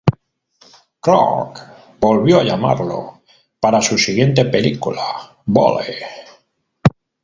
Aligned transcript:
Clark 0.99 1.61
volvió 1.99 2.39
a 2.39 2.43
llamarlo 2.43 3.21
para 3.59 3.83
su 3.83 3.99
siguiente 3.99 4.45
película, 4.45 5.35
"Bully". 5.45 5.93